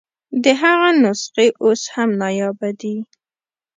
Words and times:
د 0.43 0.45
هغه 0.61 0.89
نسخې 1.03 1.47
اوس 1.63 1.81
هم 1.93 2.09
نایابه 2.21 2.69
دي. 2.81 2.95